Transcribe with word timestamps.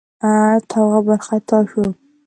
تواب 0.69 1.03
وارخطا 1.07 1.57
شو: 1.69 1.83